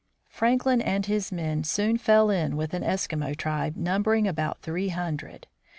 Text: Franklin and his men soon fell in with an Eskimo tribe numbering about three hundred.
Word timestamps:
Franklin 0.29 0.81
and 0.81 1.05
his 1.05 1.31
men 1.31 1.63
soon 1.63 1.95
fell 1.95 2.31
in 2.31 2.57
with 2.57 2.73
an 2.73 2.81
Eskimo 2.81 3.35
tribe 3.37 3.75
numbering 3.77 4.27
about 4.27 4.63
three 4.63 4.89
hundred. 4.89 5.45